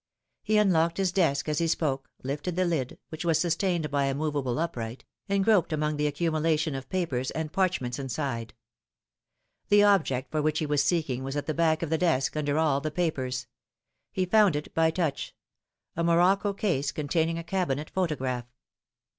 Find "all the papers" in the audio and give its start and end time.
12.57-13.45